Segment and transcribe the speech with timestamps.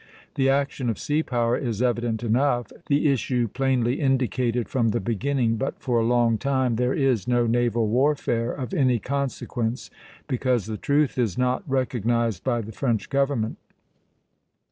[0.33, 5.57] The action of sea power is evident enough, the issue plainly indicated from the beginning;
[5.57, 9.91] but for a long time there is no naval warfare of any consequence,
[10.27, 13.59] because the truth is not recognized by the French government.